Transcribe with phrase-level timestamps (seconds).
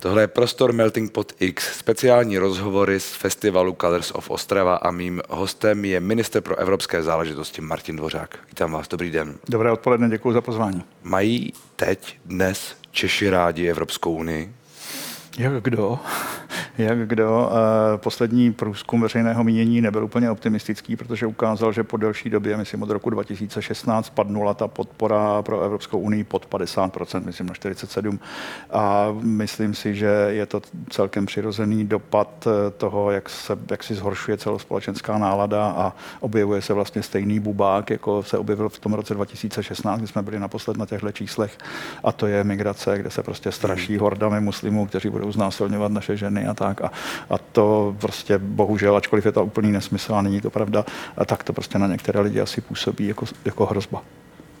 [0.00, 5.22] Tohle je Prostor Melting Pot X, speciální rozhovory z festivalu Colors of Ostrava a mým
[5.28, 8.38] hostem je minister pro evropské záležitosti Martin Dvořák.
[8.48, 9.34] Vítám vás, dobrý den.
[9.48, 10.84] Dobré odpoledne, děkuji za pozvání.
[11.02, 14.52] Mají teď, dnes Češi rádi Evropskou unii?
[15.38, 15.98] Jak kdo?
[16.78, 17.50] Jak kdo?
[17.52, 22.82] Eh, poslední průzkum veřejného mínění nebyl úplně optimistický, protože ukázal, že po delší době, myslím
[22.82, 28.18] od roku 2016, padnula ta podpora pro Evropskou unii pod 50%, myslím na 47%.
[28.70, 33.94] A myslím si, že je to celkem přirozený dopad eh, toho, jak, se, jak si
[33.94, 39.14] zhoršuje celospolečenská nálada a objevuje se vlastně stejný bubák, jako se objevil v tom roce
[39.14, 41.58] 2016, kdy jsme byli naposled na těchto číslech.
[42.04, 46.46] A to je migrace, kde se prostě straší hordami muslimů, kteří budou znásilňovat naše ženy
[46.46, 46.80] a tak.
[46.80, 46.90] A,
[47.30, 50.84] a to prostě bohužel, ačkoliv je to úplný nesmysl a není to pravda,
[51.16, 54.02] a tak to prostě na některé lidi asi působí jako, jako hrozba.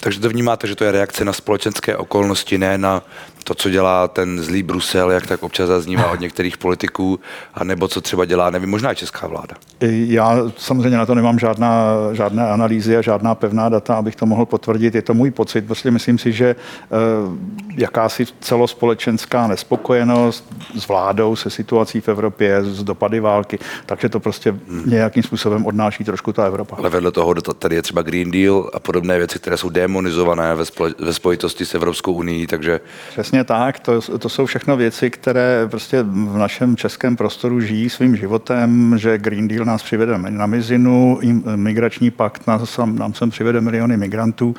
[0.00, 3.02] Takže to vnímáte, že to je reakce na společenské okolnosti, ne na
[3.44, 7.20] to, co dělá ten zlý Brusel, jak tak občas zaznívá od některých politiků,
[7.54, 9.54] a nebo co třeba dělá, nevím, možná i česká vláda.
[9.80, 14.46] Já samozřejmě na to nemám žádná, žádné analýzy a žádná pevná data, abych to mohl
[14.46, 14.94] potvrdit.
[14.94, 15.66] Je to můj pocit.
[15.66, 17.34] Prostě myslím si, že uh,
[17.76, 20.44] jakási celospolečenská nespokojenost
[20.78, 24.82] s vládou, se situací v Evropě, z dopady války, takže to prostě hmm.
[24.86, 26.76] nějakým způsobem odnáší trošku ta Evropa.
[26.78, 30.64] Ale vedle toho tady je třeba Green Deal a podobné věci, které jsou demonizované ve,
[30.64, 32.80] spole, ve spojitosti s Evropskou unii, takže...
[33.10, 38.16] Přesně tak, to, to jsou všechno věci, které prostě v našem českém prostoru žijí svým
[38.16, 41.20] životem, že Green Deal nás přivede na mizinu,
[41.56, 44.54] migrační pakt nás, nám sem přivede miliony migrantů.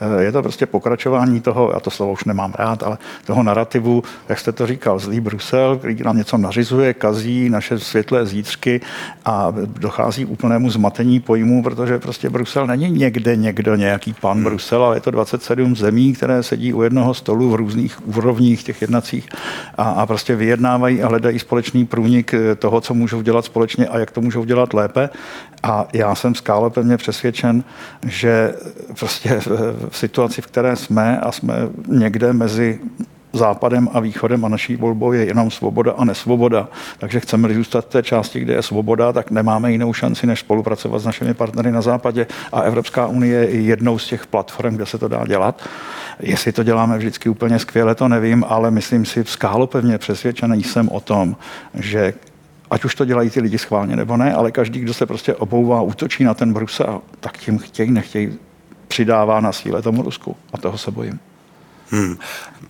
[0.00, 4.02] Eh, je to prostě pokračování toho, já to slovo už nemám rád, ale toho narrativu,
[4.28, 8.80] jak jste to říkal, zlý Brusel, který nám něco nařizuje, kazí naše světlé zítřky
[9.24, 14.44] a dochází úplnému zmatení pojmů, protože prostě Brusel není někde někdo, nějaký pan hmm.
[14.44, 18.82] Brusel, ale je to 27 zemí, které sedí u jednoho stolu v různých úrovních těch
[18.82, 19.28] jednacích
[19.78, 23.98] a, a prostě vyjednávají a hledají společný průnik eh, toho, co můžou dělat společně a
[23.98, 25.10] jak to můžou dělat lépe.
[25.62, 27.64] A já jsem skále pevně přesvědčen,
[28.06, 28.54] že
[28.98, 29.40] prostě
[29.88, 31.54] v situaci, v které jsme a jsme
[31.88, 32.80] někde mezi
[33.34, 36.68] západem a východem a naší volbou je jenom svoboda a nesvoboda.
[36.98, 40.98] Takže chceme zůstat v té části, kde je svoboda, tak nemáme jinou šanci, než spolupracovat
[40.98, 42.26] s našimi partnery na západě.
[42.52, 45.62] A Evropská unie je jednou z těch platform, kde se to dá dělat.
[46.20, 51.00] Jestli to děláme vždycky úplně skvěle, to nevím, ale myslím si, skálopevně přesvědčený jsem o
[51.00, 51.36] tom,
[51.74, 52.14] že
[52.70, 55.82] ať už to dělají ty lidi schválně nebo ne, ale každý, kdo se prostě obouvá,
[55.82, 58.38] útočí na ten Brusel, tak tím chtějí, nechtějí,
[58.88, 60.36] přidává na síle tomu Rusku.
[60.52, 61.20] A toho se bojím.
[61.94, 62.18] Hmm.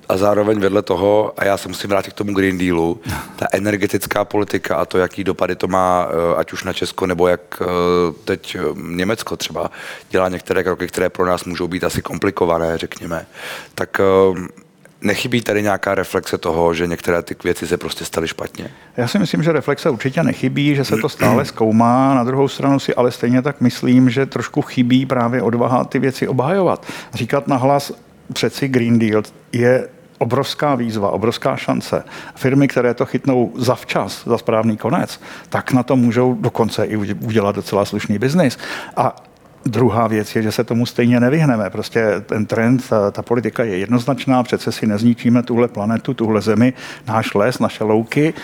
[0.09, 3.01] A zároveň vedle toho, a já se musím vrátit k tomu Green Dealu,
[3.37, 7.29] ta energetická politika a to, jaký dopady to má, eh, ať už na Česko, nebo
[7.29, 7.67] jak eh,
[8.25, 9.71] teď eh, Německo třeba
[10.11, 13.27] dělá některé kroky, které pro nás můžou být asi komplikované, řekněme,
[13.75, 14.01] tak
[15.05, 18.69] Nechybí tady nějaká reflexe toho, že některé ty věci se prostě staly špatně?
[18.97, 22.15] Já si myslím, že reflexe určitě nechybí, že se to stále zkoumá.
[22.15, 26.29] Na druhou stranu si ale stejně tak myslím, že trošku chybí právě odvaha ty věci
[26.29, 26.87] obhajovat.
[27.15, 27.93] Říkat nahlas,
[28.33, 32.05] přeci Green Deal je obrovská výzva, obrovská šance.
[32.35, 37.57] Firmy, které to chytnou zavčas, za správný konec, tak na to můžou dokonce i udělat
[37.57, 38.59] docela slušný biznis.
[38.97, 39.17] A
[39.67, 41.71] Druhá věc je, že se tomu stejně nevyhneme.
[41.71, 46.73] Prostě ten trend, ta, ta politika je jednoznačná, přece si nezničíme tuhle planetu, tuhle zemi,
[47.09, 48.35] náš les, naše louky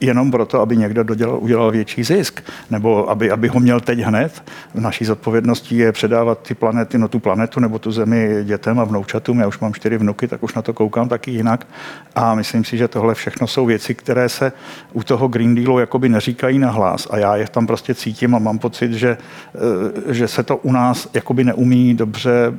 [0.00, 4.42] jenom proto, aby někdo dodělal, udělal větší zisk, nebo aby, aby ho měl teď hned.
[4.74, 9.38] Naší zodpovědností je předávat ty planety, no tu planetu nebo tu zemi dětem a vnoučatům.
[9.38, 11.66] Já už mám čtyři vnuky, tak už na to koukám taky jinak.
[12.14, 14.52] A myslím si, že tohle všechno jsou věci, které se
[14.92, 17.08] u toho Green Dealu jakoby neříkají na hlas.
[17.10, 19.16] A já je tam prostě cítím a mám pocit, že,
[19.54, 22.52] eh, že se to u nás jakoby neumí dobře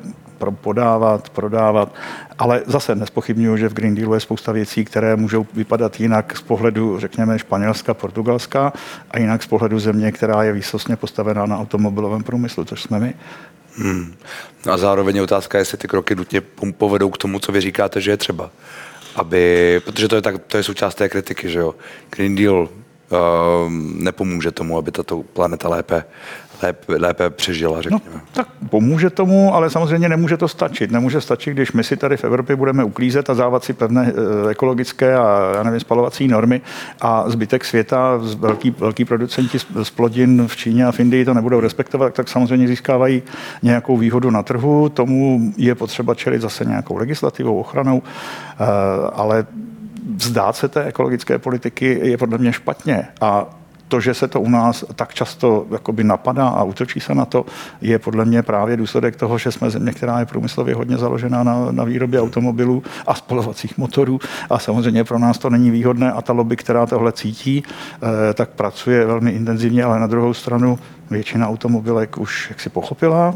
[0.51, 1.95] podávat, prodávat.
[2.39, 6.41] Ale zase nespochybnuju, že v Green Dealu je spousta věcí, které můžou vypadat jinak z
[6.41, 8.73] pohledu, řekněme, Španělska, Portugalska
[9.11, 13.13] a jinak z pohledu země, která je výsostně postavená na automobilovém průmyslu, což jsme my.
[13.77, 14.15] Hmm.
[14.65, 16.41] No a zároveň je otázka, jestli ty kroky nutně
[16.77, 18.49] povedou k tomu, co vy říkáte, že je třeba.
[19.15, 21.75] Aby, protože to je, tak, to je součást té kritiky, že jo.
[22.09, 22.69] Green Deal uh,
[23.95, 26.03] nepomůže tomu, aby tato planeta lépe
[26.63, 28.15] lépe, lépe přežila, no, řekněme.
[28.15, 30.91] No, tak pomůže tomu, ale samozřejmě nemůže to stačit.
[30.91, 34.13] Nemůže stačit, když my si tady v Evropě budeme uklízet a závat si pevné
[34.47, 36.61] eh, ekologické a já nevím, spalovací normy
[37.01, 41.59] a zbytek světa, velký, velký producenti z plodin v Číně a v Indii to nebudou
[41.59, 43.23] respektovat, tak samozřejmě získávají
[43.63, 44.89] nějakou výhodu na trhu.
[44.89, 48.65] Tomu je potřeba čelit zase nějakou legislativou, ochranou, eh,
[49.13, 49.45] ale
[50.15, 53.07] vzdát se té ekologické politiky je podle mě špatně.
[53.21, 53.45] A
[53.87, 57.45] to, že se to u nás tak často jakoby napadá a útočí se na to,
[57.81, 61.71] je podle mě právě důsledek toho, že jsme země, která je průmyslově hodně založená na,
[61.71, 66.33] na výrobě automobilů a spolovacích motorů a samozřejmě pro nás to není výhodné a ta
[66.33, 70.79] lobby, která tohle cítí, eh, tak pracuje velmi intenzivně, ale na druhou stranu
[71.09, 73.33] většina automobilek už jak si pochopila.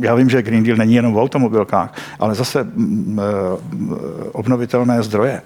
[0.00, 3.94] Já vím, že Green Deal není jenom v automobilkách, ale zase mm, eh,
[4.32, 5.42] obnovitelné zdroje.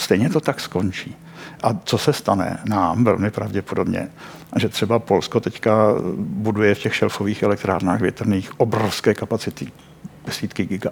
[0.00, 1.16] Stejně to tak skončí.
[1.62, 4.08] A co se stane nám velmi pravděpodobně,
[4.56, 9.72] že třeba Polsko teďka buduje v těch šelfových elektrárnách větrných obrovské kapacity,
[10.26, 10.90] desítky giga.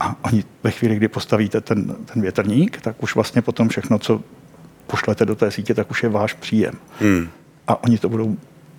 [0.00, 4.20] A oni ve chvíli, kdy postavíte ten, ten větrník, tak už vlastně potom všechno, co
[4.86, 6.74] pošlete do té sítě, tak už je váš příjem.
[7.00, 7.28] Hmm.
[7.68, 8.36] A oni to budou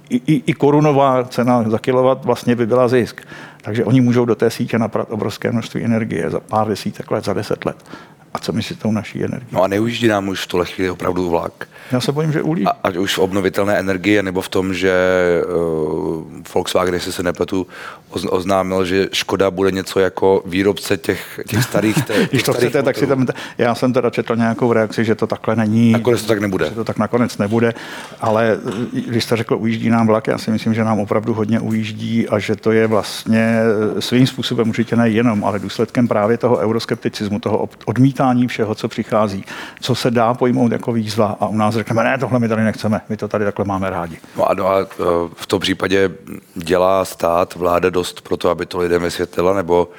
[0.10, 3.22] i, i, i korunová cena za kilowatt vlastně by byla zisk.
[3.62, 7.34] Takže oni můžou do té sítě naprat obrovské množství energie za pár desítek let, za
[7.34, 7.78] deset let.
[8.38, 9.48] A co myslíte tou naší energii?
[9.52, 11.68] No a neujíždí nám už v tuhle chvíli opravdu vlak.
[11.92, 12.66] Já se bojím, že ulí.
[12.66, 14.94] A, ať už v obnovitelné energie, nebo v tom, že
[15.46, 16.24] uh,
[16.54, 17.68] Volkswagen, jestli se nepletu,
[18.10, 22.84] oznámil, že Škoda bude něco jako výrobce těch, těch starých těch Když to starých chcete,
[22.84, 23.26] tak si tam,
[23.58, 25.92] já jsem teda četl nějakou reakci, že to takhle není.
[25.92, 26.66] Nakonec to tak nebude.
[26.66, 27.74] Že to tak nakonec nebude,
[28.22, 28.58] ale
[29.08, 32.40] když jste řekl, ujíždí nám vlak, já si myslím, že nám opravdu hodně ujíždí a
[32.40, 33.60] že to je vlastně
[34.00, 39.46] svým způsobem určitě nejenom, ale důsledkem právě toho euroskepticismu, toho odmítání všeho, co přichází,
[39.82, 43.02] co se dá pojmout jako výzva a u nás řekneme, ne, tohle my tady nechceme,
[43.10, 44.18] my to tady takhle máme rádi.
[44.38, 44.88] No a, no a
[45.34, 46.10] v tom případě
[46.56, 49.90] dělá stát, vláda dost pro to, aby to lidem vysvětlila, nebo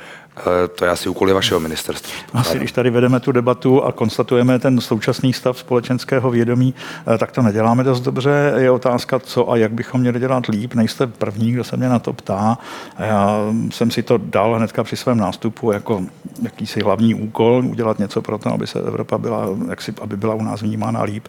[0.74, 2.12] to je asi úkoly vašeho ministerstva.
[2.34, 6.74] Asi když tady vedeme tu debatu a konstatujeme ten současný stav společenského vědomí,
[7.14, 8.52] eh, tak to neděláme dost dobře.
[8.56, 10.74] Je otázka, co a jak bychom měli dělat líp.
[10.74, 12.58] Nejste první, kdo se mě na to ptá.
[12.98, 13.40] Já
[13.70, 16.02] jsem si to dal hnedka při svém nástupu jako
[16.42, 20.34] jakýsi hlavní úkol, udělat něco pro to, aby se Evropa byla, jak si, aby byla
[20.34, 21.28] u nás vnímána líp.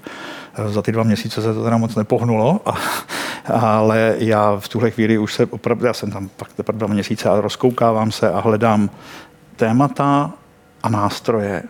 [0.55, 2.77] Eh, za ty dva měsíce se to teda moc nepohnulo, a,
[3.53, 7.29] ale já v tuhle chvíli už se opravdu, já jsem tam pak teprve dva měsíce
[7.29, 8.89] a rozkoukávám se a hledám
[9.55, 10.33] témata
[10.83, 11.63] a nástroje,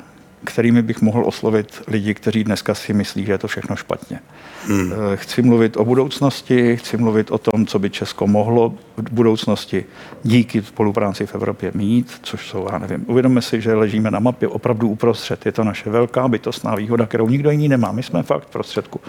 [0.44, 4.20] kterými bych mohl oslovit lidi, kteří dneska si myslí, že je to všechno špatně.
[4.68, 4.94] Hmm.
[4.94, 9.86] Eh, chci mluvit o budoucnosti, chci mluvit o tom, co by Česko mohlo v budoucnosti
[10.24, 14.48] díky spolupráci v Evropě mít, což jsou, já nevím, uvědomme si, že ležíme na mapě
[14.48, 15.46] opravdu uprostřed.
[15.46, 17.92] Je to naše velká bytostná výhoda, kterou nikdo jiný nemá.
[17.92, 19.02] My jsme fakt v prostředku.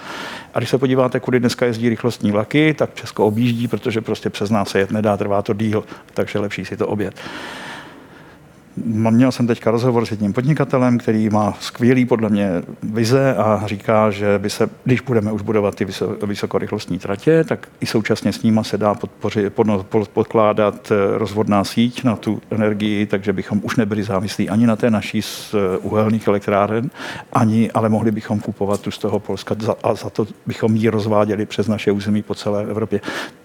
[0.55, 4.51] A když se podíváte, kudy dneska jezdí rychlostní vlaky, tak Česko objíždí, protože prostě přes
[4.51, 5.85] nás se jet nedá, trvá to díl,
[6.15, 7.15] takže lepší si to obět.
[8.85, 12.51] Měl jsem teďka rozhovor s jedním podnikatelem, který má skvělý podle mě
[12.83, 15.87] vize a říká, že by se, když budeme už budovat ty
[16.27, 21.65] vysokorychlostní tratě, tak i současně s nima se dá podpořit, pod, pod, podkládat eh, rozvodná
[21.65, 25.79] síť na tu energii, takže bychom už nebyli závislí ani na té naší z eh,
[25.79, 26.91] uhelných elektráren,
[27.33, 31.47] ani, ale mohli bychom kupovat tu z toho Polska a za to bychom ji rozváděli
[31.47, 33.01] přes naše území po celé Evropě.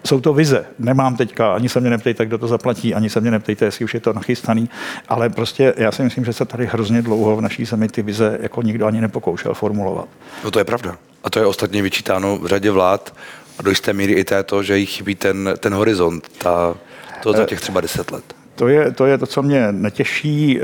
[0.05, 0.65] Jsou to vize.
[0.79, 3.93] Nemám teďka, ani se mě neptejte, kdo to zaplatí, ani se mě neptejte, jestli už
[3.93, 4.69] je to nachystaný,
[5.09, 8.37] ale prostě já si myslím, že se tady hrozně dlouho v naší zemi ty vize
[8.41, 10.07] jako nikdo ani nepokoušel formulovat.
[10.43, 10.97] No to je pravda.
[11.23, 13.13] A to je ostatně vyčítáno v řadě vlád
[13.59, 16.75] a do jisté míry i této, že jí chybí ten, ten horizont, ta,
[17.23, 18.23] to za těch třeba deset let.
[18.55, 20.59] To je, to je to, co mě netěší.
[20.59, 20.63] Eh,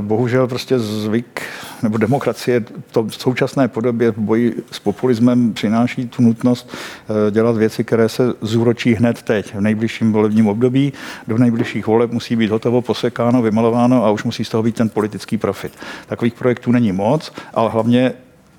[0.00, 1.42] bohužel prostě zvyk
[1.82, 7.56] nebo demokracie to v současné podobě v boji s populismem přináší tu nutnost eh, dělat
[7.56, 10.92] věci, které se zúročí hned teď, v nejbližším volebním období.
[11.26, 14.88] Do nejbližších voleb musí být hotovo, posekáno, vymalováno a už musí z toho být ten
[14.88, 15.72] politický profit.
[16.06, 18.12] Takových projektů není moc, ale hlavně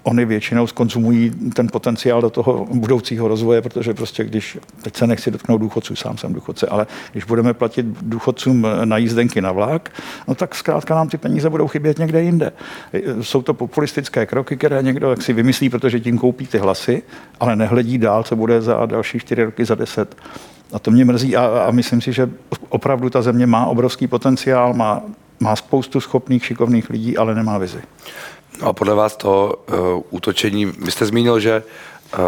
[0.04, 5.32] oni většinou skonzumují ten potenciál do toho budoucího rozvoje, protože prostě když, teď se nechci
[5.32, 9.90] dotknout důchodců, sám jsem důchodce, ale když budeme platit důchodcům na jízdenky na vlak,
[10.28, 12.52] no tak zkrátka nám ty peníze budou chybět někde jinde.
[13.22, 17.04] Jsou to populistické kroky, které někdo jak si vymyslí, protože tím koupí ty hlasy,
[17.40, 20.16] ale nehledí dál, co bude za další čtyři roky, za deset.
[20.74, 22.30] A to mě mrzí a, a myslím si, že
[22.70, 25.02] opravdu ta země má obrovský potenciál, má,
[25.40, 27.82] má spoustu schopných, šikovných lidí, ale nemá vizi.
[28.62, 32.20] No a podle vás to uh, útočení, vy jste zmínil, že uh,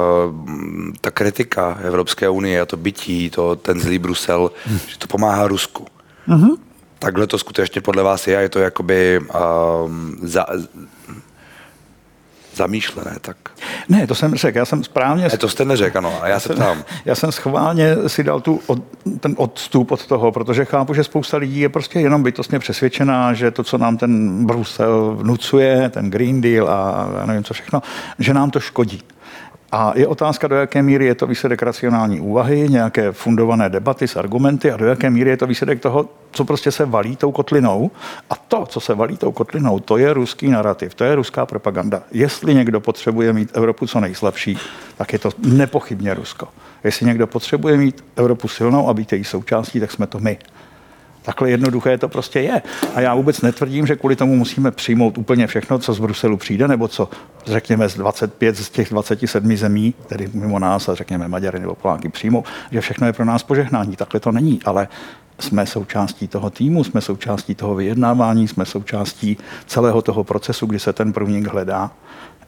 [1.01, 4.79] ta kritika Evropské unie a to bytí, to, ten zlý Brusel, hmm.
[4.87, 5.87] že to pomáhá Rusku.
[6.27, 6.57] Uh-huh.
[6.99, 10.45] Takhle to skutečně podle vás je a je to jakoby uh, za,
[12.55, 13.37] zamýšlené, tak.
[13.89, 15.23] Ne, to jsem řekl, já jsem správně...
[15.23, 16.83] Ne, to jste neřekl, ano, a já se ptám.
[17.05, 18.79] Já jsem schválně si dal tu, od,
[19.19, 23.51] ten odstup od toho, protože chápu, že spousta lidí je prostě jenom bytostně přesvědčená, že
[23.51, 27.81] to, co nám ten Brusel vnucuje, ten Green Deal a já nevím co všechno,
[28.19, 29.03] že nám to škodí.
[29.71, 34.15] A je otázka, do jaké míry je to výsledek racionální úvahy, nějaké fundované debaty s
[34.15, 37.91] argumenty a do jaké míry je to výsledek toho, co prostě se valí tou kotlinou.
[38.29, 42.03] A to, co se valí tou kotlinou, to je ruský narrativ, to je ruská propaganda.
[42.11, 44.57] Jestli někdo potřebuje mít Evropu co nejslabší,
[44.97, 46.47] tak je to nepochybně Rusko.
[46.83, 50.37] Jestli někdo potřebuje mít Evropu silnou a být její součástí, tak jsme to my.
[51.21, 52.61] Takhle jednoduché to prostě je.
[52.95, 56.67] A já vůbec netvrdím, že kvůli tomu musíme přijmout úplně všechno, co z Bruselu přijde,
[56.67, 57.09] nebo co
[57.45, 62.09] řekněme z 25 z těch 27 zemí, tedy mimo nás a řekněme Maďary nebo Poláky
[62.09, 63.95] přijmou, že všechno je pro nás požehnání.
[63.95, 64.87] Takhle to není, ale
[65.39, 70.93] jsme součástí toho týmu, jsme součástí toho vyjednávání, jsme součástí celého toho procesu, kdy se
[70.93, 71.91] ten průnik hledá.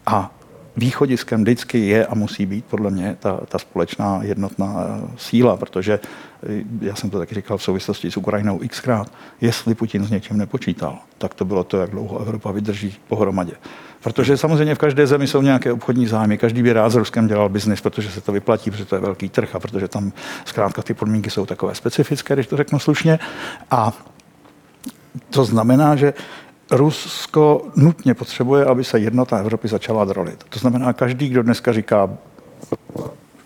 [0.05, 0.31] A
[0.77, 5.99] východiskem vždycky je a musí být podle mě ta, ta společná jednotná eh, síla, protože
[6.43, 9.11] eh, já jsem to taky říkal v souvislosti s Ukrajinou xkrát,
[9.41, 13.53] jestli Putin s něčím nepočítal, tak to bylo to, jak dlouho Evropa vydrží pohromadě.
[14.03, 17.49] Protože samozřejmě v každé zemi jsou nějaké obchodní zájmy, každý by rád s Ruskem dělal
[17.49, 20.11] biznis, protože se to vyplatí, protože to je velký trh a protože tam
[20.45, 23.19] zkrátka ty podmínky jsou takové specifické, když to řeknu slušně.
[23.71, 23.93] A
[25.29, 26.13] to znamená, že
[26.73, 30.43] Rusko nutně potřebuje, aby se jednota Evropy začala drolit.
[30.49, 32.09] To znamená, každý, kdo dneska říká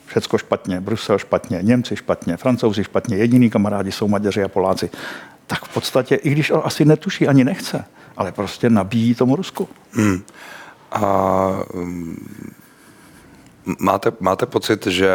[0.05, 4.89] všecko špatně, Brusel špatně, Němci špatně, Francouzi špatně, jediný kamarádi jsou Maďaři a Poláci,
[5.47, 7.85] tak v podstatě, i když asi netuší, ani nechce,
[8.17, 9.69] ale prostě nabíjí tomu Rusku.
[9.91, 10.21] Hmm.
[10.91, 12.17] A um,
[13.79, 15.09] Máte, máte pocit, že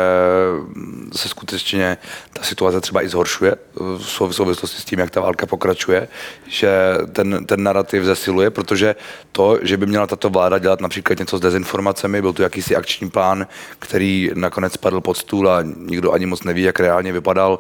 [1.13, 1.99] se skutečně
[2.33, 3.57] ta situace třeba i zhoršuje
[3.99, 6.09] v souvislosti s tím, jak ta válka pokračuje,
[6.47, 6.71] že
[7.13, 8.95] ten, ten narrativ zesiluje, protože
[9.33, 13.11] to, že by měla tato vláda dělat například něco s dezinformacemi, byl tu jakýsi akční
[13.11, 13.47] plán,
[13.79, 17.59] který nakonec padl pod stůl a nikdo ani moc neví, jak reálně vypadal.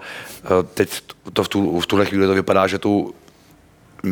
[0.74, 3.14] Teď to v, tu, v tuhle chvíli to vypadá, že tu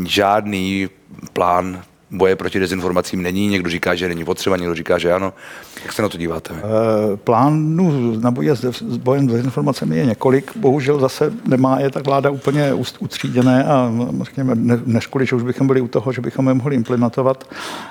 [0.05, 0.89] žádný
[1.33, 5.33] plán boje proti dezinformacím není, někdo říká, že není potřeba, někdo říká, že ano.
[5.83, 6.55] Jak se na to díváte?
[6.57, 10.57] Eh, plánů na boje s bojem s dezinformacemi je několik.
[10.57, 15.67] Bohužel zase nemá je tak vláda úplně utříděné a řekněme, než kvůli, že už bychom
[15.67, 17.45] byli u toho, že bychom je mohli implementovat.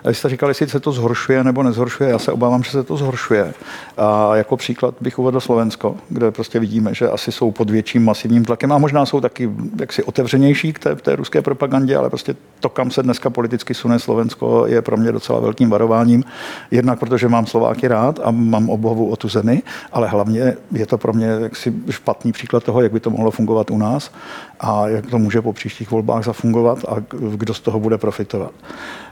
[0.06, 2.10] Vy jste říkali, jestli se to zhoršuje nebo nezhoršuje.
[2.10, 3.54] Já se obávám, že se to zhoršuje.
[3.98, 8.46] A jako příklad bych uvedl Slovensko, kde prostě vidíme, že asi jsou pod větším masivním
[8.46, 9.50] tlakem a možná jsou taky
[9.80, 14.00] jaksi otevřenější k té, té ruské propagandě, ale prostě to, kam se dneska politicky sune
[14.10, 16.24] Slovensko, je pro mě docela velkým varováním.
[16.72, 19.62] Jednak protože mám Slováky rád a mám obavu o tu zemi,
[19.92, 23.72] ale hlavně je to pro mě jaksi špatný příklad toho, jak by to mohlo fungovat
[23.72, 24.12] u nás
[24.60, 26.96] a jak to může po příštích volbách zafungovat a
[27.36, 28.52] kdo z toho bude profitovat.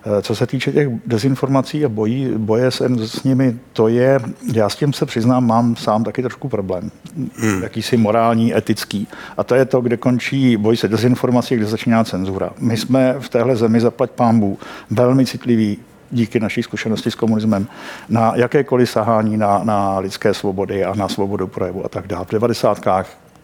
[0.05, 4.19] Eh, co se týče těch dezinformací a bojí, boje se s nimi, to je,
[4.53, 6.91] já s tím se přiznám, mám sám taky trošku problém.
[7.15, 7.63] Hmm.
[7.63, 9.07] Jakýsi morální, etický.
[9.37, 12.49] A to je to, kde končí boj se dezinformací, kde začíná cenzura.
[12.59, 14.57] My jsme v téhle zemi zaplať pámbu
[14.89, 15.77] velmi citliví
[16.11, 17.67] díky naší zkušenosti s komunismem
[18.09, 22.25] na jakékoliv sahání na, na lidské svobody a na svobodu projevu a tak dále.
[22.25, 22.79] V 90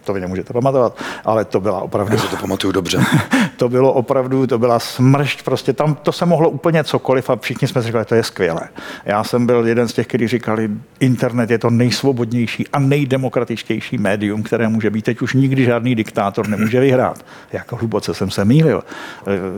[0.03, 2.15] to vy nemůžete pamatovat, ale to byla opravdu...
[2.15, 3.03] Já to pamatuju dobře.
[3.57, 7.67] to bylo opravdu, to byla smršť, prostě tam to se mohlo úplně cokoliv a všichni
[7.67, 8.69] jsme říkali, to je skvělé.
[9.05, 10.69] Já jsem byl jeden z těch, kteří říkali,
[10.99, 15.05] internet je to nejsvobodnější a nejdemokratičtější médium, které může být.
[15.05, 17.25] Teď už nikdy žádný diktátor nemůže vyhrát.
[17.51, 18.83] Jako hluboce jsem se mýlil.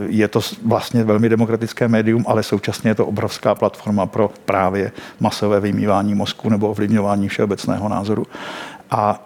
[0.06, 5.60] Je to vlastně velmi demokratické médium, ale současně je to obrovská platforma pro právě masové
[5.60, 8.26] vymývání mozku nebo ovlivňování všeobecného názoru.
[8.90, 9.25] A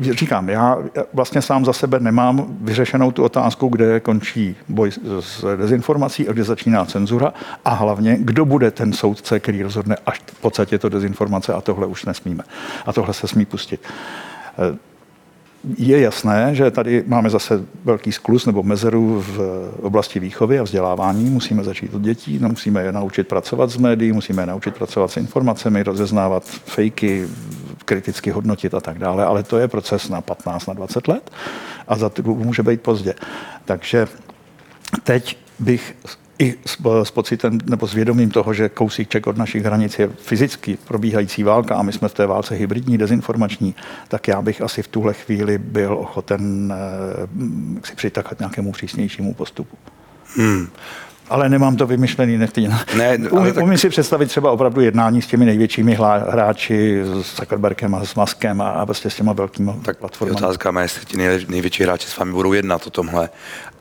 [0.00, 0.78] říkám, já
[1.12, 6.44] vlastně sám za sebe nemám vyřešenou tu otázku, kde končí boj s dezinformací a kde
[6.44, 7.32] začíná cenzura
[7.64, 11.86] a hlavně, kdo bude ten soudce, který rozhodne, až v podstatě to dezinformace a tohle
[11.86, 12.44] už nesmíme.
[12.86, 13.80] A tohle se smí pustit
[15.78, 21.30] je jasné, že tady máme zase velký sklus nebo mezeru v oblasti výchovy a vzdělávání.
[21.30, 25.10] Musíme začít od dětí, no musíme je naučit pracovat s médií, musíme je naučit pracovat
[25.10, 27.28] s informacemi, rozeznávat fejky,
[27.84, 31.30] kriticky hodnotit a tak dále, ale to je proces na 15, na 20 let
[31.88, 33.14] a za to může být pozdě.
[33.64, 34.08] Takže
[35.02, 35.96] teď bych
[36.38, 40.78] i s, s pocitem nebo s vědomím toho, že kousíček od našich hranic je fyzicky
[40.84, 43.74] probíhající válka a my jsme v té válce hybridní, dezinformační,
[44.08, 49.76] tak já bych asi v tuhle chvíli byl ochoten eh, si přitakat nějakému přísnějšímu postupu.
[50.36, 50.68] Hmm
[51.30, 52.36] ale nemám to vymyšlený.
[52.38, 52.70] Nechtěl.
[52.96, 53.64] Ne, umím, tak...
[53.64, 58.60] umím si představit třeba opravdu jednání s těmi největšími hráči, s Zuckerbergem a s Maskem
[58.60, 60.36] a, a prostě s těma velkými tak platformami.
[60.36, 61.16] Otázka má, jestli ti
[61.48, 63.28] největší hráči s vámi budou jednat o tomhle.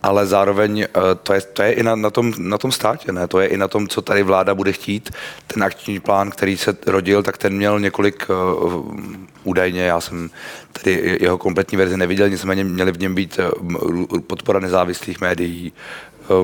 [0.04, 0.88] Ale zároveň eh,
[1.24, 3.28] to je, to je i na, na, tom, na tom státě, ne?
[3.28, 5.12] to je i na tom, co tady vláda bude chtít.
[5.48, 8.98] Ten akční plán, který se rodil, tak ten měl několik uh,
[9.44, 10.30] údajně, já jsem
[10.72, 13.40] tedy jeho kompletní verzi neviděl, nicméně měly v něm být
[14.28, 15.74] podpora nezávislých médií,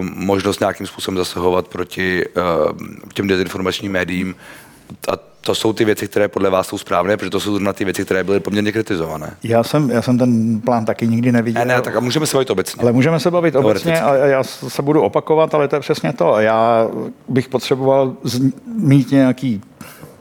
[0.01, 2.77] možnost nějakým způsobem zasahovat proti uh,
[3.13, 4.35] těm dezinformačním médiím.
[5.11, 7.85] A to jsou ty věci, které podle vás jsou správné, protože to jsou na ty
[7.85, 9.37] věci, které byly poměrně kritizované.
[9.43, 11.65] Já jsem, já jsem ten plán taky nikdy neviděl.
[11.65, 12.81] Ne, ne, tak a můžeme se bavit obecně.
[12.81, 16.39] Ale můžeme se bavit obecně a já se budu opakovat, ale to je přesně to.
[16.39, 16.87] Já
[17.27, 18.13] bych potřeboval
[18.75, 19.61] mít nějaký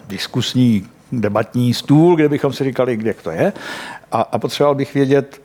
[0.09, 3.53] diskusní debatní stůl, kde bychom si říkali, kde to je.
[4.13, 5.41] A, a potřeboval bych vědět,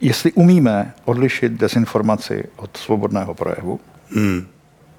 [0.00, 3.80] jestli umíme odlišit dezinformaci od svobodného projevu.
[4.16, 4.46] Hmm.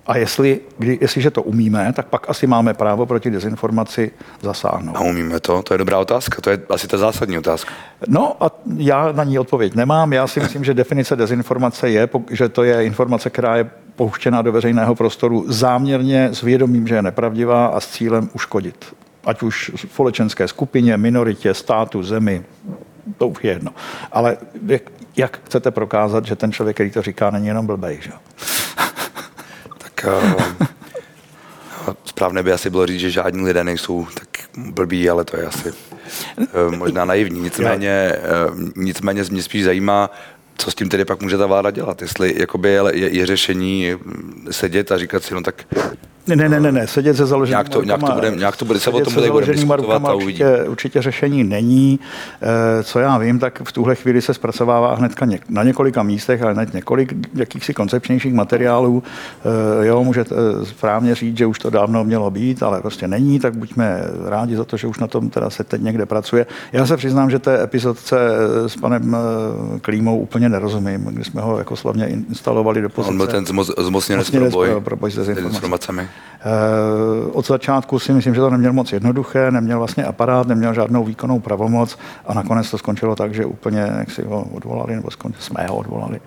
[0.08, 4.96] A jestli, kdy, jestliže to umíme, tak pak asi máme právo proti dezinformaci zasáhnout.
[4.96, 5.62] A umíme to?
[5.62, 6.42] To je dobrá otázka.
[6.42, 7.74] To je asi ta zásadní otázka.
[8.08, 10.14] No a já na ní odpověď nemám.
[10.14, 14.52] Já si myslím, že definice dezinformace je, že to je informace, která je pouštěna do
[14.52, 18.86] veřejného prostoru záměrně s vědomím, že je nepravdivá a s cílem uškodit.
[19.26, 22.44] Ať už společenské skupině, minoritě, státu, zemi,
[23.18, 23.72] to už je jedno.
[24.12, 24.82] Ale jak,
[25.18, 28.12] jak chcete prokázat, že ten člověk, který to říká, není jenom blbej, že?
[29.78, 30.44] tak uh,
[32.06, 34.28] správné by asi bylo říct, že žádní lidé nejsou tak
[34.58, 35.72] blbí, ale to je asi
[36.38, 37.40] uh, možná naivní.
[37.40, 38.16] Nicméně,
[38.50, 40.10] uh, nicméně mě spíš zajímá,
[40.58, 42.02] co s tím tedy pak může ta vláda dělat?
[42.02, 43.96] Jestli jakoby je, je, je řešení
[44.52, 45.66] sedět a říkat si, no tak
[46.28, 48.80] ne, ne, ne, ne, sedět se založenými nějak to, nějak to bude, nějak to bude,
[48.80, 52.00] se o tom bude budeme diskutovat a určitě, určitě řešení není.
[52.42, 56.42] Eh, co já vím, tak v tuhle chvíli se zpracovává hnedka něk, na několika místech,
[56.42, 59.04] ale hned několik jakýchsi koncepčnějších materiálů.
[59.82, 63.40] Eh, jo, můžete eh, správně říct, že už to dávno mělo být, ale prostě není,
[63.40, 66.46] tak buďme rádi za to, že už na tom teda se teď někde pracuje.
[66.72, 68.18] Já se přiznám, že té epizodce
[68.68, 69.18] s panem
[69.82, 73.12] Klímou úplně nerozumím, kdy jsme ho jako slavně instalovali do pozice.
[73.12, 73.46] On byl ten
[73.78, 76.11] zmocněnec pro boj, pro boj s dezinformacemi.
[76.42, 81.04] Eh, od začátku si myslím, že to neměl moc jednoduché, neměl vlastně aparát, neměl žádnou
[81.04, 85.42] výkonnou pravomoc a nakonec to skončilo tak, že úplně jak si ho odvolali, nebo skončil,
[85.42, 86.22] jsme ho odvolali.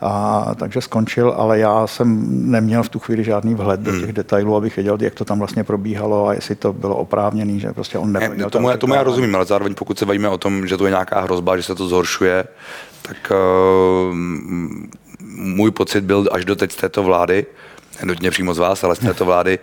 [0.00, 4.00] A, takže skončil, ale já jsem neměl v tu chvíli žádný vhled do hmm.
[4.00, 7.72] těch detailů, abych věděl, jak to tam vlastně probíhalo a jestli to bylo oprávněné, že
[7.72, 8.46] prostě on neměl.
[8.46, 10.84] Ne, tomu, já, tomu já rozumím, ale zároveň pokud se bavíme o tom, že to
[10.84, 12.44] je nějaká hrozba, že se to zhoršuje,
[13.02, 13.32] tak
[14.10, 14.14] uh,
[15.36, 17.46] můj pocit byl až do teď z této vlády,
[18.04, 19.58] nutně přímo z vás, ale z této vlády,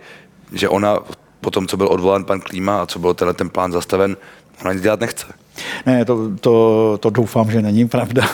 [0.52, 0.98] že ona
[1.40, 4.16] po tom, co byl odvolán pan Klíma a co byl tenhle ten plán zastaven,
[4.60, 5.26] ona nic dělat nechce.
[5.86, 8.22] Ne, to, to, to doufám, že není pravda.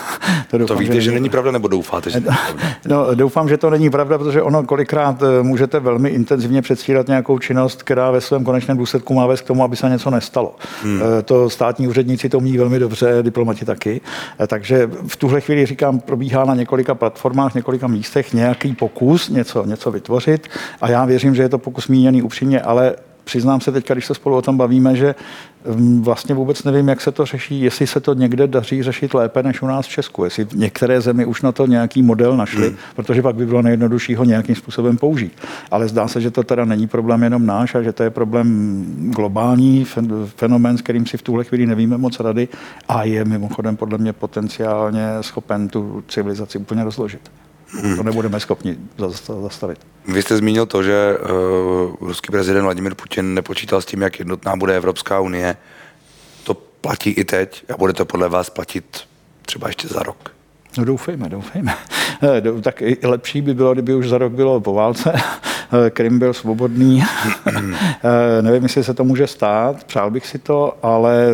[0.51, 2.69] To, doufám, to víte, že, že není pravda, nebo doufáte, že není pravda?
[2.87, 7.39] No, doufám, že to není pravda, protože ono kolikrát eh, můžete velmi intenzivně předstírat nějakou
[7.39, 10.57] činnost, která ve svém konečném důsledku má vést k tomu, aby se něco nestalo.
[10.83, 11.01] Hmm.
[11.03, 14.01] Eh, to státní úředníci to umí velmi dobře, diplomati taky.
[14.40, 19.64] Eh, takže v tuhle chvíli říkám, probíhá na několika platformách, několika místech nějaký pokus něco,
[19.66, 20.49] něco vytvořit
[20.81, 24.15] a já věřím, že je to pokus míněný upřímně, ale přiznám se teď, když se
[24.15, 25.15] spolu o tom bavíme, že
[25.75, 29.43] mm, vlastně vůbec nevím, jak se to řeší, jestli se to někde daří řešit lépe
[29.43, 32.77] než u nás v Česku, jestli některé zemi už na to nějaký model našly, hmm.
[32.97, 35.33] protože pak by bylo nejjednodušší ho nějakým způsobem použít.
[35.71, 38.85] Ale zdá se, že to teda není problém jenom náš a že to je problém
[39.15, 39.87] globální
[40.27, 42.49] fenomén, s kterým si v tuhle chvíli nevíme moc rady
[42.89, 47.31] a je mimochodem podle mě potenciálně schopen tu civilizaci úplně rozložit.
[47.97, 48.77] To nebudeme schopni
[49.43, 49.79] zastavit.
[50.09, 51.29] Vy jste zmínil to, že uh,
[52.01, 55.57] ruský prezident Vladimir Putin nepočítal s tím, jak jednotná bude Evropská unie.
[56.45, 59.01] To platí i teď a bude to podle vás platit
[59.43, 60.31] třeba ještě za rok.
[60.79, 61.75] No doufejme, doufejme.
[62.23, 66.19] Eh, tak i lepší by bylo, kdyby už za rok bylo po válce, eh, Krym
[66.19, 67.03] byl svobodný.
[68.41, 71.29] Nevím, jestli se to může stát, přál bych si to, ale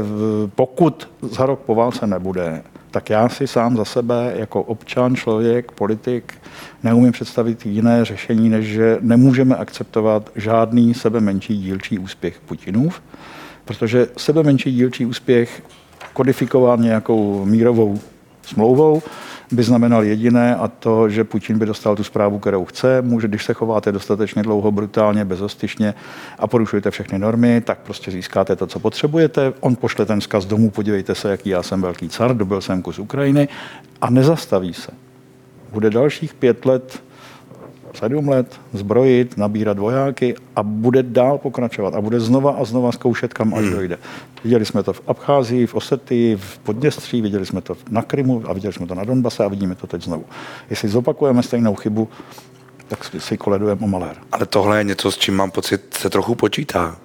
[0.55, 5.73] pokud za rok po válce nebude, tak já si sám za sebe jako občan, člověk,
[5.73, 6.35] politik
[6.83, 13.03] neumím představit jiné řešení, než že nemůžeme akceptovat žádný sebe menší dílčí úspěch Putinův,
[13.65, 15.63] protože sebe menší dílčí úspěch
[16.13, 18.01] kodifikován nějakou mírovou
[18.43, 19.03] smlouvou,
[19.53, 23.03] by znamenal jediné a to, že Putin by dostal tu zprávu, kterou chce.
[23.03, 25.95] Může, když se chováte dostatečně dlouho, brutálně, bezostyšně
[26.39, 29.53] a porušujete všechny normy, tak prostě získáte to, co potřebujete.
[29.61, 32.99] On pošle ten zkaz domů, podívejte se, jaký já jsem velký car, dobil jsem kus
[32.99, 33.49] Ukrajiny
[34.01, 34.93] a nezastaví se.
[35.73, 37.03] Bude dalších pět let
[37.97, 43.35] sedm let zbrojit, nabírat vojáky a bude dál pokračovat a bude znova a znova zkoušet,
[43.35, 43.73] kam až hmm.
[43.73, 43.99] dojde.
[44.45, 48.53] Viděli jsme to v Abcházii, v Osetii, v Podněstří, viděli jsme to na Krymu a
[48.53, 50.25] viděli jsme to na Donbase a vidíme to teď znovu.
[50.71, 52.09] Jestli zopakujeme stejnou chybu,
[52.89, 54.17] tak si koledujeme o malér.
[54.33, 56.97] Ale tohle je něco, s čím mám pocit, se trochu počítá.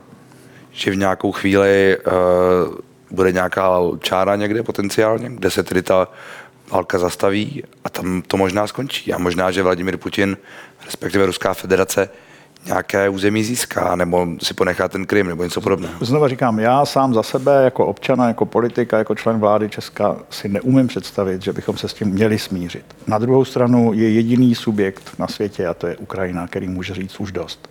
[0.72, 2.76] Že v nějakou chvíli uh,
[3.12, 6.08] bude nějaká čára někde potenciálně, kde se tedy ta
[6.72, 9.14] válka zastaví a tam to možná skončí.
[9.14, 10.38] A možná, že Vladimir Putin,
[10.86, 12.10] respektive Ruská federace,
[12.66, 15.94] nějaké území získá, nebo si ponechá ten Krym, nebo něco podobného.
[16.02, 20.50] Znova říkám, já sám za sebe, jako občana, jako politika, jako člen vlády Česka, si
[20.50, 22.86] neumím představit, že bychom se s tím měli smířit.
[23.08, 27.20] Na druhou stranu je jediný subjekt na světě, a to je Ukrajina, který může říct
[27.20, 27.70] už dost.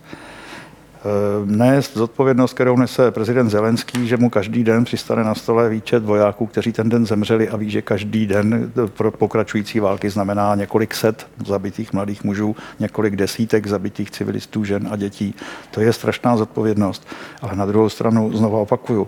[1.45, 6.45] Nést zodpovědnost, kterou nese prezident Zelenský, že mu každý den přistane na stole výčet vojáků,
[6.45, 11.27] kteří ten den zemřeli a ví, že každý den pro pokračující války znamená několik set
[11.45, 15.35] zabitých mladých mužů, několik desítek zabitých civilistů, žen a dětí.
[15.71, 17.07] To je strašná zodpovědnost.
[17.41, 19.07] Ale na druhou stranu, znovu opakuju,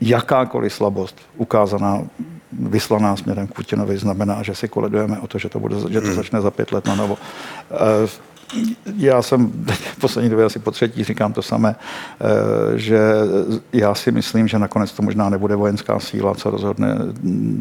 [0.00, 2.02] jakákoliv slabost ukázaná,
[2.52, 6.06] vyslaná směrem k Putinovi, znamená, že si koledujeme o to, že to, bude, že to
[6.06, 6.16] hmm.
[6.16, 7.18] začne za pět let na novo.
[8.96, 9.52] Já jsem
[9.96, 11.76] v poslední době asi po třetí říkám to samé,
[12.20, 13.00] eh, že
[13.72, 16.98] já si myslím, že nakonec to možná nebude vojenská síla, co rozhodne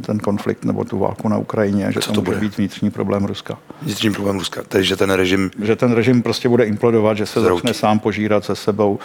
[0.02, 2.38] ten konflikt nebo tu válku na Ukrajině, že co to, to bude?
[2.38, 3.58] být vnitřní problém Ruska.
[3.82, 5.52] Vnitřní problém Ruska, takže ten režim...
[5.62, 9.00] Že ten režim prostě bude implodovat, že se začne sám požírat se sebou,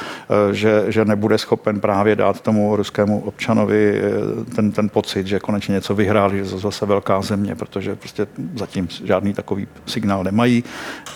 [0.50, 5.40] eh, že, že nebude schopen právě dát tomu ruskému občanovi eh, ten, ten pocit, že
[5.40, 10.64] konečně něco vyhráli, že zase velká země, protože prostě zatím žádný takový signál nemají.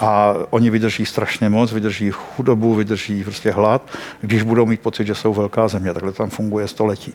[0.00, 3.90] A oni vydrží strašně moc, vydrží chudobu, vydrží prostě hlad,
[4.20, 5.92] když budou mít pocit, že jsou velká země.
[5.92, 7.14] Takhle tam funguje století.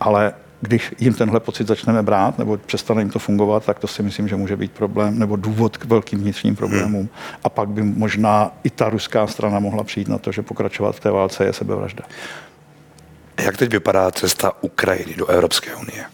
[0.00, 4.02] Ale když jim tenhle pocit začneme brát, nebo přestane jim to fungovat, tak to si
[4.02, 7.08] myslím, že může být problém nebo důvod k velkým vnitřním problémům.
[7.44, 11.00] A pak by možná i ta ruská strana mohla přijít na to, že pokračovat v
[11.00, 12.04] té válce je sebevražda.
[13.40, 16.04] Jak teď vypadá cesta Ukrajiny do Evropské unie?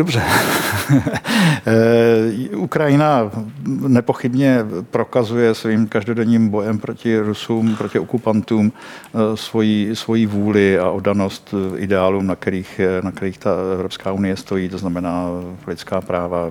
[0.00, 0.22] Dobře.
[1.66, 3.30] Eh, Ukrajina
[3.66, 4.58] nepochybně
[4.90, 12.26] prokazuje svým každodenním bojem proti Rusům, proti okupantům eh, svoji, svoji vůli a odanost ideálům,
[12.26, 15.26] na kterých, na kterých ta Evropská unie stojí, to znamená
[15.66, 16.50] lidská práva,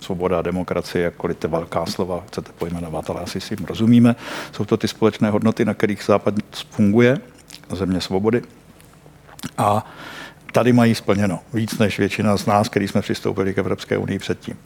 [0.00, 4.16] svoboda, demokracie, jakkoliv ty velká slova chcete pojmenovat, ale asi si jim rozumíme.
[4.52, 6.34] Jsou to ty společné hodnoty, na kterých Západ
[6.70, 7.18] funguje,
[7.70, 8.42] země svobody.
[9.58, 9.86] A
[10.52, 14.56] tady mají splněno víc než většina z nás, který jsme přistoupili k Evropské unii předtím.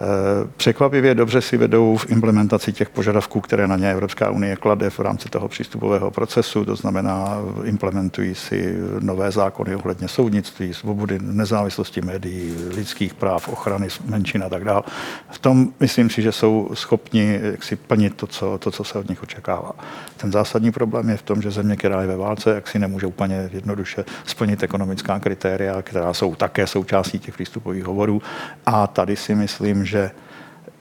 [0.00, 4.90] Eh, překvapivě dobře si vedou v implementaci těch požadavků, které na ně Evropská unie klade
[4.90, 12.00] v rámci toho přístupového procesu, to znamená implementují si nové zákony ohledně soudnictví, svobody, nezávislosti
[12.00, 14.82] médií, lidských práv, ochrany menšin a tak dále.
[15.30, 19.08] V tom myslím si, že jsou schopni si plnit to co, to, co se od
[19.08, 19.72] nich očekává.
[20.16, 23.06] Ten zásadní problém je v tom, že země, která je ve válce, jak si nemůže
[23.06, 28.22] úplně jednoduše splnit ekonomická kritéria, která jsou také součástí těch přístupových hovorů.
[28.66, 29.93] A tady si myslím, že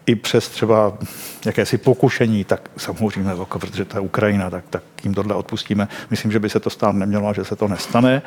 [0.06, 0.94] i přes třeba
[1.46, 5.88] jakési pokušení, tak samozřejmě, protože to je Ukrajina, tak, tak jim tohle odpustíme.
[6.10, 8.22] Myslím, že by se to stát nemělo a že se to nestane,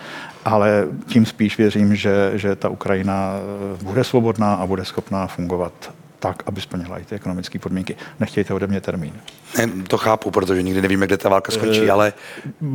[0.45, 3.33] ale tím spíš věřím, že, že ta Ukrajina
[3.81, 5.73] eh, bude svobodná a bude schopná fungovat
[6.19, 7.97] tak, aby splnila i ty ekonomické podmínky.
[8.21, 9.13] Nechtějte ode mě termín.
[9.59, 12.13] Ne, to chápu, protože nikdy nevíme, kde ta válka skončí, e, ale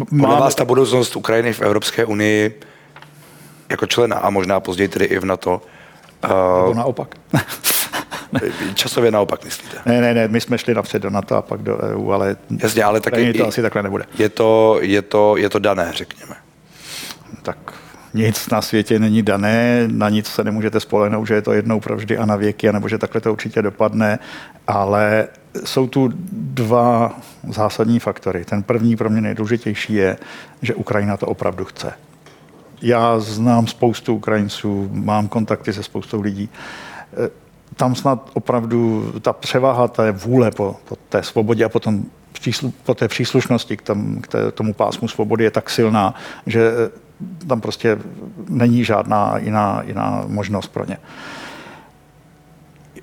[0.09, 2.59] podle vás ta budoucnost Ukrajiny v Evropské unii
[3.69, 5.61] jako člena a možná později tedy i v NATO.
[6.23, 7.15] Uh, Nebo naopak.
[8.73, 9.77] Časově naopak myslíte?
[9.85, 12.83] Ne, ne, ne, my jsme šli napřed do NATO a pak do EU, ale, Jasně,
[12.83, 14.05] ale taky to asi takhle nebude.
[14.17, 16.35] Je to, je, to, je to dané, řekněme.
[17.41, 17.73] Tak
[18.13, 22.17] nic na světě není dané, na nic se nemůžete spolehnout, že je to jednou provždy
[22.17, 24.19] a na věky, anebo že takhle to určitě dopadne,
[24.67, 25.27] ale
[25.65, 28.45] jsou tu dva zásadní faktory.
[28.45, 30.17] Ten první pro mě nejdůležitější je,
[30.61, 31.93] že Ukrajina to opravdu chce.
[32.81, 36.49] Já znám spoustu Ukrajinců, mám kontakty se spoustou lidí
[37.75, 42.93] tam snad opravdu ta převaha té vůle po, po té svobodě a potom příslu, po
[42.93, 46.71] té příslušnosti k, tom, k té, tomu pásmu svobody je tak silná, že
[47.47, 47.97] tam prostě
[48.49, 50.97] není žádná jiná, jiná možnost pro ně.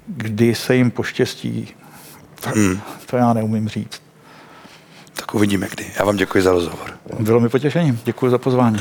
[0.06, 1.68] Kdy se jim poštěstí,
[2.40, 2.80] to, hmm.
[3.06, 4.02] to já neumím říct.
[5.12, 5.86] Tak uvidíme kdy.
[5.98, 6.90] Já vám děkuji za rozhovor.
[7.20, 8.00] Bylo mi potěšením.
[8.04, 8.78] Děkuji za pozvání.